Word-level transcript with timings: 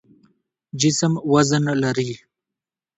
جسم 0.81 1.13
وزن 1.31 1.65
لري. 1.83 2.11